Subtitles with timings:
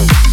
[0.00, 0.29] house.